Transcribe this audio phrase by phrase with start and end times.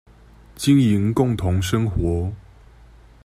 [0.55, 2.33] 經營共同生活